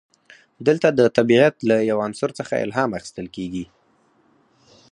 دلته 0.67 0.87
د 0.99 1.01
طبیعت 1.17 1.55
له 1.69 1.77
یو 1.89 1.97
عنصر 2.05 2.29
څخه 2.39 2.53
الهام 2.65 2.89
اخیستل 2.99 3.27
کیږي. 3.35 3.65